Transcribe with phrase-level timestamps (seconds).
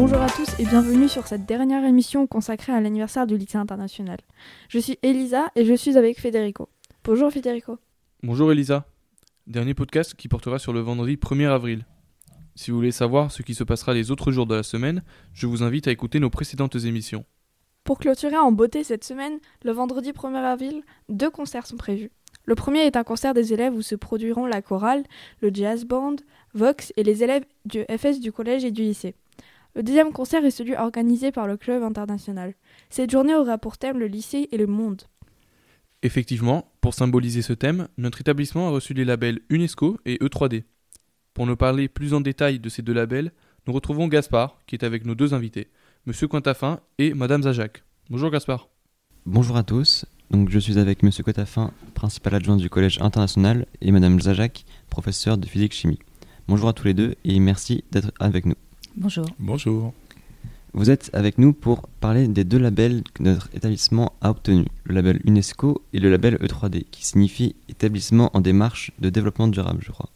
[0.00, 4.18] Bonjour à tous et bienvenue sur cette dernière émission consacrée à l'anniversaire du lycée international.
[4.68, 6.68] Je suis Elisa et je suis avec Federico.
[7.02, 7.78] Bonjour Federico.
[8.22, 8.86] Bonjour Elisa.
[9.48, 11.84] Dernier podcast qui portera sur le vendredi 1er avril.
[12.54, 15.48] Si vous voulez savoir ce qui se passera les autres jours de la semaine, je
[15.48, 17.24] vous invite à écouter nos précédentes émissions.
[17.82, 22.12] Pour clôturer en beauté cette semaine, le vendredi 1er avril, deux concerts sont prévus.
[22.44, 25.02] Le premier est un concert des élèves où se produiront la chorale,
[25.40, 26.14] le jazz band,
[26.54, 29.16] Vox et les élèves du FS du collège et du lycée.
[29.74, 32.54] Le deuxième concert est celui organisé par le club international.
[32.90, 35.02] Cette journée aura pour thème le lycée et le monde.
[36.02, 40.64] Effectivement, pour symboliser ce thème, notre établissement a reçu les labels UNESCO et E3D.
[41.34, 43.32] Pour nous parler plus en détail de ces deux labels,
[43.66, 45.68] nous retrouvons Gaspard, qui est avec nos deux invités,
[46.06, 47.82] Monsieur Cointafin et Madame Zajac.
[48.10, 48.68] Bonjour Gaspard.
[49.26, 50.06] Bonjour à tous.
[50.30, 55.36] Donc je suis avec Monsieur Cointafin, principal adjoint du Collège international, et Madame Zajac, professeur
[55.36, 55.98] de physique-chimie.
[56.46, 58.54] Bonjour à tous les deux et merci d'être avec nous.
[59.00, 59.26] Bonjour.
[59.38, 59.92] Bonjour.
[60.72, 64.92] Vous êtes avec nous pour parler des deux labels que notre établissement a obtenus, le
[64.96, 69.92] label UNESCO et le label E3D, qui signifie établissement en démarche de développement durable, je
[69.92, 70.08] crois.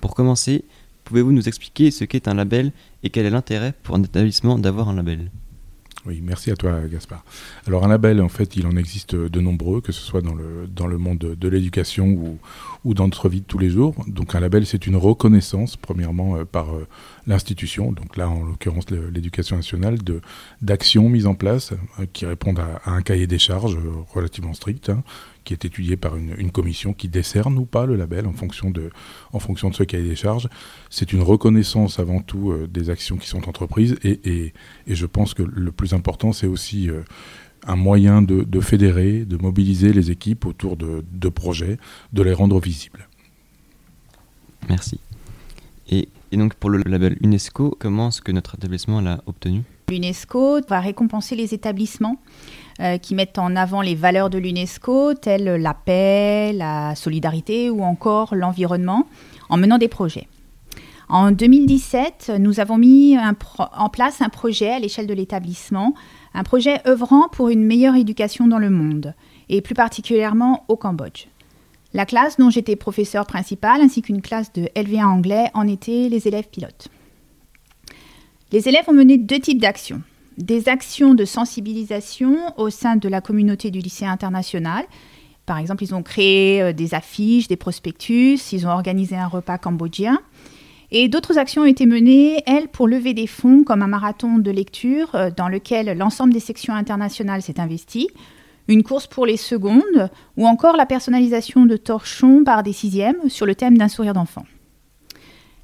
[0.00, 0.64] Pour commencer,
[1.04, 2.72] pouvez-vous nous expliquer ce qu'est un label
[3.04, 5.30] et quel est l'intérêt pour un établissement d'avoir un label?
[6.04, 7.24] Oui, merci à toi Gaspard.
[7.66, 10.34] Alors un label, en fait, il en existe de nombreux, que ce soit dans
[10.86, 12.38] le, monde de, l'éducation ou,
[12.84, 13.94] ou dans notre vie de tous les jours.
[14.08, 16.86] Donc un label, c'est une reconnaissance, premièrement, euh, par euh,
[17.26, 19.98] l'institution, donc là en l'occurrence l'éducation nationale,
[20.60, 23.78] d'actions mises en place euh, qui répondent à, un cahier des charges
[24.12, 25.04] relativement strict, hein,
[25.44, 28.90] qui est étudié par une, commission qui décerne ou pas le label en fonction de,
[29.32, 30.48] en fonction de ce cahier des charges.
[30.90, 34.52] C'est une reconnaissance avant tout euh, des actions qui sont entreprises et, et,
[34.86, 37.02] et, je pense que le plus important, c'est aussi euh,
[37.66, 41.78] un moyen de, de, fédérer, de mobiliser les équipes autour de, de projets,
[42.12, 43.08] de les rendre visibles.
[44.68, 45.00] Merci.
[45.88, 49.62] Et, et, donc pour le label UNESCO, comment est-ce que notre établissement l'a obtenu?
[49.92, 52.16] L'UNESCO va récompenser les établissements
[52.80, 57.82] euh, qui mettent en avant les valeurs de l'UNESCO, telles la paix, la solidarité ou
[57.82, 59.06] encore l'environnement,
[59.50, 60.28] en menant des projets.
[61.10, 65.92] En 2017, nous avons mis en place un projet à l'échelle de l'établissement,
[66.32, 69.14] un projet œuvrant pour une meilleure éducation dans le monde,
[69.50, 71.26] et plus particulièrement au Cambodge.
[71.92, 76.26] La classe dont j'étais professeur principal, ainsi qu'une classe de LV1 anglais, en étaient les
[76.26, 76.88] élèves pilotes.
[78.52, 80.02] Les élèves ont mené deux types d'actions
[80.38, 84.84] des actions de sensibilisation au sein de la communauté du lycée international.
[85.46, 89.58] Par exemple, ils ont créé euh, des affiches, des prospectus, ils ont organisé un repas
[89.58, 90.20] cambodgien.
[90.90, 94.50] Et d'autres actions ont été menées, elles, pour lever des fonds, comme un marathon de
[94.50, 98.08] lecture euh, dans lequel l'ensemble des sections internationales s'est investi,
[98.68, 103.46] une course pour les secondes, ou encore la personnalisation de torchons par des sixièmes sur
[103.46, 104.44] le thème d'un sourire d'enfant.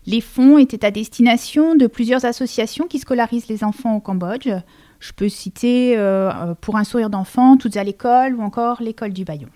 [0.09, 4.49] Les fonds étaient à destination de plusieurs associations qui scolarisent les enfants au Cambodge.
[5.01, 9.13] Je peux citer euh, euh, Pour un sourire d'enfant, Toutes à l'école ou encore l'école
[9.13, 9.51] du Bayon.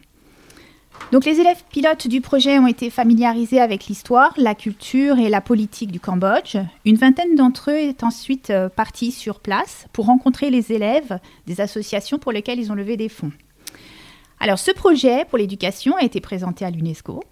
[1.10, 5.40] Donc les élèves pilotes du projet ont été familiarisés avec l'histoire, la culture et la
[5.40, 6.58] politique du Cambodge.
[6.84, 11.62] Une vingtaine d'entre eux est ensuite euh, partis sur place pour rencontrer les élèves des
[11.62, 13.32] associations pour lesquelles ils ont levé des fonds.
[14.38, 17.22] Alors ce projet pour l'éducation a été présenté à l'UNESCO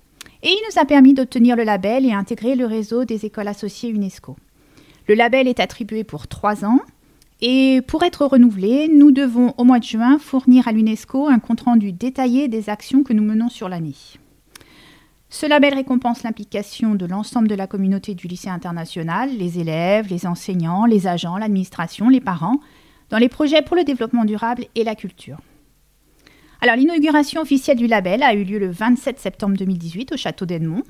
[0.42, 3.90] et il nous a permis d'obtenir le label et intégrer le réseau des écoles associées
[3.90, 4.36] UNESCO.
[5.08, 6.80] Le label est attribué pour trois ans
[7.42, 11.92] et pour être renouvelé, nous devons au mois de juin fournir à l'UNESCO un compte-rendu
[11.92, 13.94] détaillé des actions que nous menons sur l'année.
[15.30, 20.26] Ce label récompense l'implication de l'ensemble de la communauté du lycée international, les élèves, les
[20.26, 22.60] enseignants, les agents, l'administration, les parents,
[23.10, 25.38] dans les projets pour le développement durable et la culture.
[26.62, 30.82] Alors, l'inauguration officielle du label a eu lieu le 27 septembre 2018 au château d'Edmond.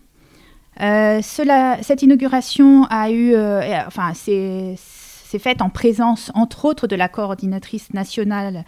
[0.80, 4.76] Euh, cette inauguration a eu, euh, enfin, c'est
[5.38, 8.64] faite en présence, entre autres, de la coordinatrice nationale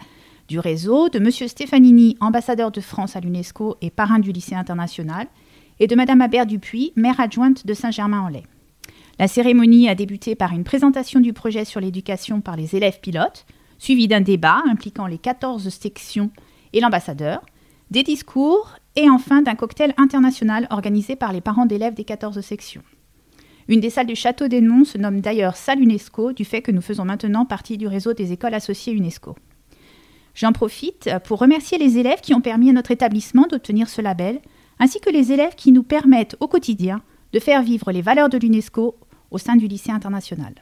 [0.47, 1.29] du réseau, de M.
[1.31, 5.27] Stefanini, ambassadeur de France à l'UNESCO et parrain du lycée international,
[5.81, 8.43] et de Mme Aber Dupuis, maire adjointe de Saint-Germain-en-Laye.
[9.19, 13.45] La cérémonie a débuté par une présentation du projet sur l'éducation par les élèves pilotes,
[13.77, 16.31] suivie d'un débat impliquant les 14 sections
[16.73, 17.45] et l'ambassadeur,
[17.91, 22.83] des discours et enfin d'un cocktail international organisé par les parents d'élèves des 14 sections.
[23.67, 26.81] Une des salles du château d'Edmond se nomme d'ailleurs salle UNESCO du fait que nous
[26.81, 29.35] faisons maintenant partie du réseau des écoles associées UNESCO.
[30.35, 34.41] J'en profite pour remercier les élèves qui ont permis à notre établissement d'obtenir ce label,
[34.79, 38.37] ainsi que les élèves qui nous permettent au quotidien de faire vivre les valeurs de
[38.37, 38.95] l'UNESCO
[39.31, 40.53] au sein du lycée international.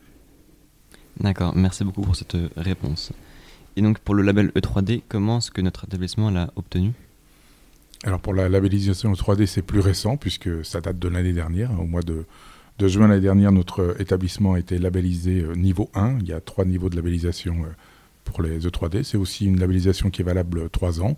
[1.20, 3.12] D'accord, merci beaucoup pour cette réponse.
[3.76, 6.92] Et donc pour le label E3D, comment est-ce que notre établissement l'a obtenu?
[8.04, 11.86] Alors pour la labellisation E3D, c'est plus récent puisque ça date de l'année dernière, au
[11.86, 12.26] mois de,
[12.80, 16.18] de juin l'année dernière, notre établissement a été labellisé niveau 1.
[16.22, 17.56] Il y a trois niveaux de labellisation
[18.26, 19.04] pour les E3D.
[19.04, 21.16] C'est aussi une labellisation qui est valable 3 ans.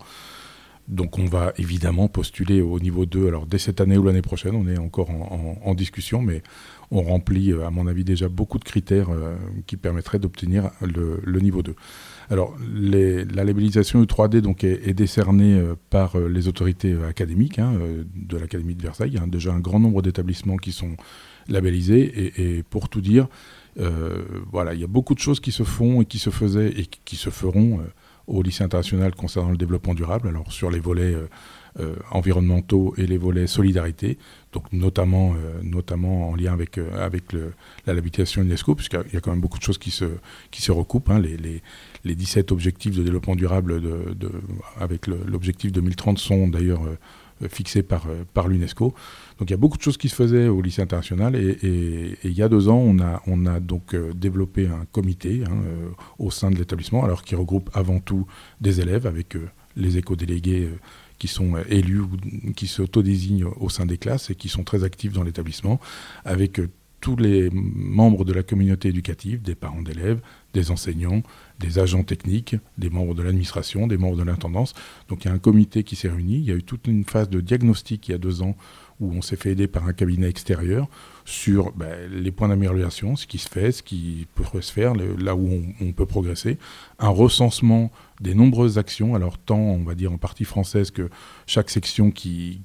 [0.88, 4.54] Donc on va évidemment postuler au niveau 2, alors dès cette année ou l'année prochaine,
[4.54, 6.42] on est encore en, discussion, mais
[6.90, 9.08] on remplit à mon avis déjà beaucoup de critères
[9.66, 11.74] qui permettraient d'obtenir le, niveau 2.
[12.30, 17.74] Alors, la labellisation U3D donc, est, décernée euh, par euh, les autorités euh, académiques hein,
[18.14, 19.10] de l'Académie de Versailles.
[19.12, 20.96] Il y a déjà un grand nombre d'établissements qui sont
[21.48, 22.32] labellisés.
[22.40, 23.28] Et, pour tout dire,
[24.50, 26.86] voilà, il y a beaucoup de choses qui se font et qui se faisaient et
[27.04, 27.80] qui se feront
[28.26, 30.28] au lycée international concernant le développement durable.
[30.28, 31.16] Alors, sur les volets
[32.12, 34.16] environnementaux et les volets solidarité,
[34.52, 39.40] donc notamment, notamment en lien avec, avec la l'habitation UNESCO, puisqu'il y a quand même
[39.40, 40.04] beaucoup de choses qui se,
[40.52, 41.10] qui se recoupent.
[41.10, 41.62] Hein, les, les,
[42.04, 44.30] les 17 objectifs de développement durable de,
[44.78, 46.82] avec l'objectif 2030 sont d'ailleurs
[47.42, 48.94] euh, fixés par, euh, par l'UNESCO.
[49.38, 52.32] Donc il y a beaucoup de choses qui se faisaient au lycée international et, il
[52.32, 55.56] y a deux ans, on a, on a donc euh, développé un comité hein,
[56.20, 58.26] au sein de l'établissement, alors qui regroupe avant tout
[58.60, 59.36] des élèves avec
[59.76, 60.70] les éco-délégués
[61.18, 62.08] qui sont élus ou
[62.54, 65.80] qui s'autodésignent au sein des classes et qui sont très actifs dans l'établissement,
[66.24, 66.60] avec
[67.04, 70.22] tous les membres de la communauté éducative, des parents d'élèves,
[70.54, 71.22] des enseignants,
[71.60, 74.72] des agents techniques, des membres de l'administration, des membres de l'intendance.
[75.10, 76.36] Donc il y a un comité qui s'est réuni.
[76.36, 78.56] Il y a eu toute une phase de diagnostic il y a deux ans
[79.04, 80.88] où on s'est fait aider par un cabinet extérieur
[81.24, 85.34] sur ben, les points d'amélioration, ce qui se fait, ce qui peut se faire, là
[85.34, 85.48] où
[85.80, 86.58] on, peut progresser,
[86.98, 87.90] un recensement
[88.20, 91.08] des nombreuses actions, alors tant on va dire en partie française que
[91.46, 92.60] chaque section qui,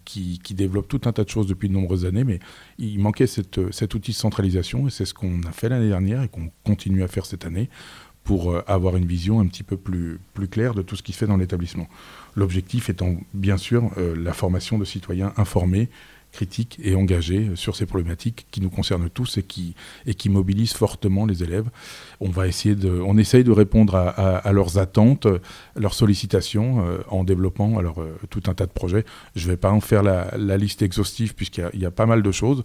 [0.52, 2.40] développe tout un tas de choses depuis de nombreuses années, mais
[2.78, 6.28] il manquait cet outil de centralisation et c'est ce qu'on a fait l'année dernière et
[6.28, 7.70] qu'on continue à faire cette année
[8.30, 11.14] pour euh, avoir une vision un petit peu plus, plus claire de tout ce qui
[11.14, 11.88] se fait dans l'établissement.
[12.36, 15.90] L'objectif étant bien sûr euh, la formation de citoyens informés
[16.32, 20.74] critique et engagé sur ces problématiques qui nous concernent tous et qui, et qui mobilisent
[20.74, 21.70] fortement les élèves.
[22.20, 25.28] On, va de, essaye de répondre à, leurs attentes,
[25.76, 29.06] leurs sollicitations euh, en développant alors, euh, tout un tas de projets.
[29.36, 32.32] Je ne vais pas en faire la, liste exhaustive puisqu'il y, a pas mal de
[32.32, 32.64] choses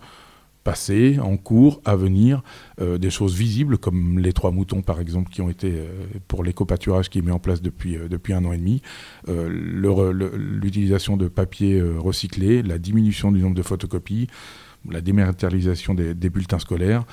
[0.65, 2.43] passé, en cours, à venir,
[2.81, 5.87] euh, des choses visibles comme les trois moutons par exemple qui ont été euh,
[6.27, 8.83] pour l'éco-pâturage qui est mis en place depuis, euh, depuis un an et demi,
[9.29, 14.29] l'utilisation de papier recyclé, la diminution du nombre de photocopies,
[14.91, 17.05] la dématérialisation des, bulletins scolaires.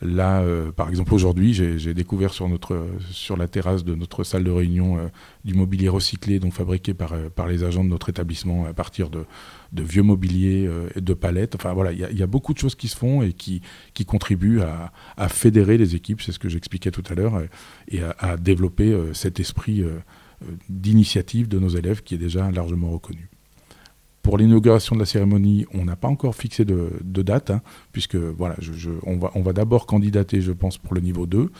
[0.00, 0.44] Là,
[0.76, 5.10] par exemple, aujourd'hui, j'ai découvert sur, notre, sur la terrasse de notre salle de réunion
[5.44, 9.26] du mobilier recyclé, donc fabriqué par, par les agents de notre établissement à partir de,
[9.72, 11.54] vieux mobilier, euh, de palettes.
[11.54, 13.62] Enfin voilà, il y, a beaucoup de choses qui se font et qui,
[14.06, 17.46] contribuent à, fédérer les équipes, c'est ce que j'expliquais tout à l'heure, euh,
[17.88, 19.84] et à, développer euh, cet esprit
[20.68, 23.28] d'initiative de nos élèves qui est déjà largement reconnu.
[24.28, 28.56] Pour l'inauguration de la cérémonie, on n'a pas encore fixé de, date, hein, puisque voilà,
[29.06, 31.50] on va, d'abord candidater, je pense, pour le niveau 2.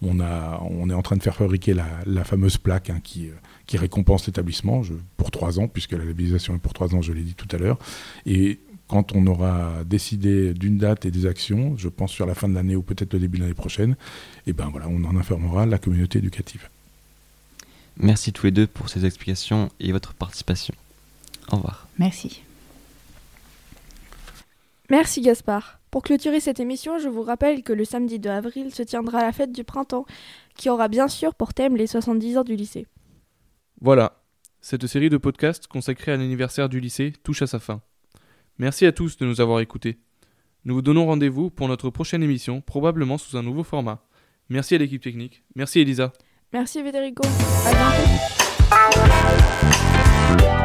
[0.00, 3.30] On, est en train de faire fabriquer la, fameuse plaque hein, qui,
[3.66, 4.82] qui récompense l'établissement
[5.16, 7.58] pour trois ans, puisque la labellisation est pour trois ans, je l'ai dit tout à
[7.58, 7.78] l'heure.
[8.26, 12.48] Et quand on aura décidé d'une date et des actions, je pense sur la fin
[12.48, 13.96] de l'année ou peut-être le début de l'année prochaine,
[14.46, 16.68] et eh ben voilà, on en informera la communauté éducative.
[17.96, 20.74] Merci tous les deux pour ces explications et votre participation.
[21.52, 21.88] Au revoir.
[21.98, 22.42] Merci.
[24.90, 25.78] Merci Gaspard.
[25.90, 29.32] Pour clôturer cette émission, je vous rappelle que le samedi 2 avril se tiendra la
[29.32, 30.06] fête du printemps,
[30.56, 32.86] qui aura bien sûr pour thème les 70 ans du lycée.
[33.80, 34.20] Voilà,
[34.60, 37.80] cette série de podcasts consacrée à l'anniversaire du lycée touche à sa fin.
[38.58, 39.98] Merci à tous de nous avoir écoutés.
[40.64, 44.04] Nous vous donnons rendez-vous pour notre prochaine émission, probablement sous un nouveau format.
[44.48, 45.44] Merci à l'équipe technique.
[45.54, 46.12] Merci Elisa.
[46.52, 47.22] Merci Federico.
[47.66, 49.43] À bientôt.
[50.40, 50.64] Yeah.